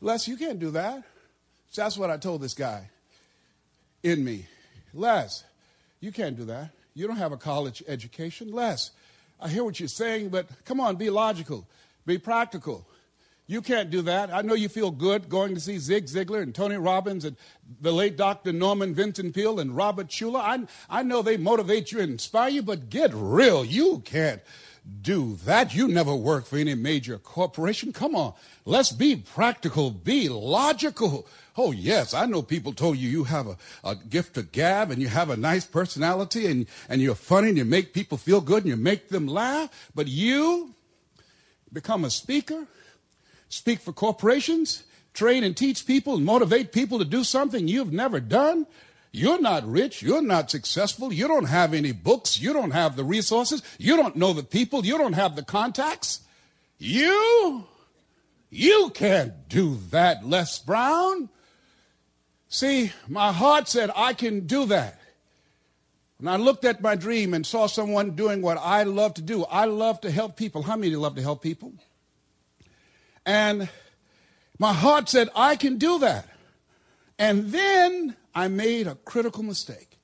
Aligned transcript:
Les, 0.00 0.28
you 0.28 0.36
can't 0.36 0.58
do 0.58 0.70
that. 0.70 1.02
So 1.70 1.82
that's 1.82 1.98
what 1.98 2.10
I 2.10 2.16
told 2.16 2.40
this 2.40 2.54
guy 2.54 2.88
in 4.02 4.24
me. 4.24 4.46
Les, 4.94 5.44
you 6.00 6.12
can't 6.12 6.36
do 6.36 6.44
that. 6.44 6.70
You 6.94 7.06
don't 7.06 7.16
have 7.16 7.32
a 7.32 7.36
college 7.36 7.82
education. 7.86 8.52
Les, 8.52 8.90
I 9.40 9.48
hear 9.48 9.64
what 9.64 9.78
you're 9.78 9.88
saying, 9.88 10.30
but 10.30 10.46
come 10.64 10.80
on, 10.80 10.96
be 10.96 11.10
logical, 11.10 11.66
be 12.06 12.18
practical. 12.18 12.86
You 13.46 13.62
can't 13.62 13.90
do 13.90 14.02
that. 14.02 14.32
I 14.32 14.42
know 14.42 14.52
you 14.52 14.68
feel 14.68 14.90
good 14.90 15.30
going 15.30 15.54
to 15.54 15.60
see 15.60 15.78
Zig 15.78 16.04
Ziglar 16.04 16.42
and 16.42 16.54
Tony 16.54 16.76
Robbins 16.76 17.24
and 17.24 17.34
the 17.80 17.92
late 17.92 18.16
Dr. 18.16 18.52
Norman 18.52 18.94
Vincent 18.94 19.34
Peale 19.34 19.58
and 19.58 19.74
Robert 19.74 20.08
Schuller. 20.08 20.40
I, 20.40 20.66
I 20.90 21.02
know 21.02 21.22
they 21.22 21.38
motivate 21.38 21.90
you 21.90 22.00
and 22.00 22.12
inspire 22.12 22.50
you, 22.50 22.62
but 22.62 22.90
get 22.90 23.10
real. 23.14 23.64
You 23.64 24.00
can't 24.04 24.42
do 25.02 25.36
that. 25.44 25.74
You 25.74 25.88
never 25.88 26.14
work 26.14 26.46
for 26.46 26.56
any 26.56 26.74
major 26.74 27.18
corporation. 27.18 27.92
Come 27.92 28.14
on. 28.14 28.34
Let's 28.64 28.92
be 28.92 29.16
practical, 29.16 29.90
be 29.90 30.28
logical. 30.28 31.26
Oh, 31.56 31.72
yes, 31.72 32.14
I 32.14 32.26
know 32.26 32.42
people 32.42 32.72
told 32.72 32.98
you 32.98 33.08
you 33.08 33.24
have 33.24 33.46
a, 33.46 33.56
a 33.84 33.96
gift 33.96 34.36
of 34.36 34.52
gab 34.52 34.90
and 34.90 35.02
you 35.02 35.08
have 35.08 35.30
a 35.30 35.36
nice 35.36 35.66
personality 35.66 36.46
and, 36.46 36.66
and 36.88 37.02
you're 37.02 37.14
funny 37.14 37.48
and 37.48 37.58
you 37.58 37.64
make 37.64 37.92
people 37.92 38.16
feel 38.16 38.40
good 38.40 38.64
and 38.64 38.70
you 38.70 38.76
make 38.76 39.08
them 39.08 39.26
laugh, 39.26 39.90
but 39.94 40.06
you 40.06 40.74
become 41.72 42.04
a 42.04 42.10
speaker 42.10 42.66
speak 43.48 43.80
for 43.80 43.92
corporations, 43.92 44.84
train 45.14 45.44
and 45.44 45.56
teach 45.56 45.86
people, 45.86 46.16
and 46.16 46.24
motivate 46.24 46.72
people 46.72 46.98
to 46.98 47.04
do 47.04 47.24
something 47.24 47.68
you've 47.68 47.92
never 47.92 48.20
done. 48.20 48.66
You're 49.12 49.40
not 49.40 49.66
rich. 49.66 50.02
You're 50.02 50.22
not 50.22 50.50
successful. 50.50 51.12
You 51.12 51.28
don't 51.28 51.46
have 51.46 51.72
any 51.72 51.92
books. 51.92 52.40
You 52.40 52.52
don't 52.52 52.72
have 52.72 52.96
the 52.96 53.04
resources. 53.04 53.62
You 53.78 53.96
don't 53.96 54.16
know 54.16 54.32
the 54.32 54.42
people. 54.42 54.84
You 54.84 54.98
don't 54.98 55.14
have 55.14 55.34
the 55.34 55.42
contacts. 55.42 56.20
You, 56.78 57.66
you 58.50 58.90
can't 58.94 59.48
do 59.48 59.76
that, 59.90 60.26
Les 60.26 60.58
Brown. 60.58 61.28
See, 62.48 62.92
my 63.08 63.32
heart 63.32 63.68
said, 63.68 63.90
I 63.94 64.12
can 64.12 64.46
do 64.46 64.66
that. 64.66 65.00
When 66.18 66.32
I 66.32 66.36
looked 66.36 66.64
at 66.64 66.80
my 66.80 66.96
dream 66.96 67.32
and 67.32 67.46
saw 67.46 67.66
someone 67.66 68.12
doing 68.12 68.42
what 68.42 68.58
I 68.58 68.82
love 68.82 69.14
to 69.14 69.22
do, 69.22 69.44
I 69.44 69.66
love 69.66 70.00
to 70.00 70.10
help 70.10 70.36
people. 70.36 70.62
How 70.62 70.76
many 70.76 70.96
love 70.96 71.14
to 71.14 71.22
help 71.22 71.42
people? 71.42 71.72
And 73.24 73.68
my 74.58 74.72
heart 74.72 75.08
said, 75.08 75.28
I 75.36 75.54
can 75.56 75.78
do 75.78 76.00
that. 76.00 76.28
And 77.18 77.50
then 77.50 78.16
I 78.38 78.46
made 78.46 78.86
a 78.86 78.94
critical 78.94 79.42
mistake. 79.42 79.97